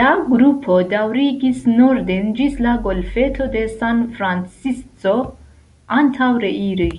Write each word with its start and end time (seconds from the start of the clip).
La 0.00 0.10
grupo 0.26 0.76
daŭrigis 0.92 1.64
norden 1.70 2.30
ĝis 2.40 2.60
la 2.68 2.76
golfeto 2.84 3.48
de 3.56 3.64
San 3.74 4.04
Francisco 4.20 5.16
antaŭ 6.00 6.30
reiri. 6.48 6.90